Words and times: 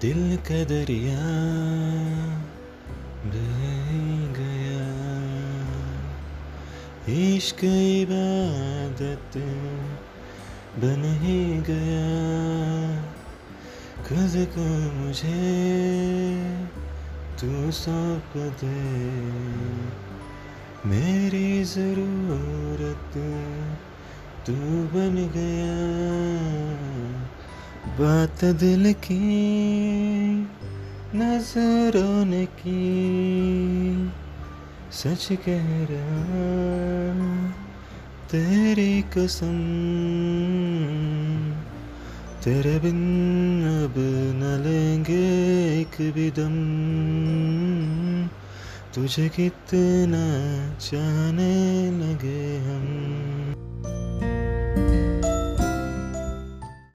दिल 0.00 0.36
का 0.36 0.64
दरिया 0.64 1.18
बह 3.24 3.90
गया। 4.38 4.86
इश्क 7.12 7.64
इबादत 7.64 9.36
बन 10.76 11.18
ही 11.22 11.60
गया। 11.60 12.08
खुद 14.02 14.46
को 14.46 14.92
मुझे 14.92 15.52
तू 17.40 17.70
सौंप 17.70 18.36
दे। 18.36 19.02
मेरी 20.88 21.64
ज़रूरत 21.64 23.12
तू 24.46 24.52
बन 24.84 25.30
गया। 25.34 26.11
बात 28.00 28.44
दिल 28.44 28.92
की, 28.92 29.20
नज़रों 31.14 32.24
ने 32.24 32.46
की। 32.46 32.92
सच 34.92 35.28
कह 35.32 35.86
रहा 35.90 37.50
तेरी 38.30 39.02
कसम। 39.02 39.58
तेरे 42.44 42.78
बिन 42.78 43.62
अब 43.84 43.94
न 44.36 44.64
लेंगे 44.66 45.26
एक 45.80 46.12
भी 46.12 46.30
दम। 46.30 46.52
तुझे 48.94 49.28
कितना 49.28 50.24
चाहने 50.78 51.90
लगे 51.90 52.11